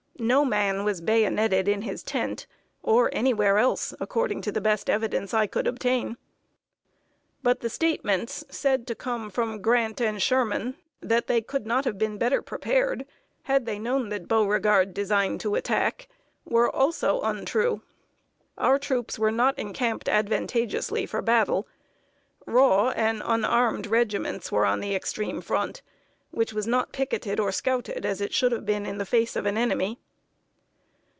[0.19, 2.45] No man was bayoneted in his tent,
[2.83, 6.15] or anywhere else, according to the best evidence I could obtain.
[7.41, 11.97] But the statements, said to come from Grant and Sherman, that they could not have
[11.97, 13.07] been better prepared,
[13.45, 16.07] had they known that Beauregard designed to attack,
[16.45, 17.81] were also untrue.
[18.59, 21.67] Our troops were not encamped advantageously for battle.
[22.45, 25.81] Raw and unarmed regiments were on the extreme front,
[26.29, 29.47] which was not picketed or scouted as it should have been in the face of
[29.47, 29.99] an enemy.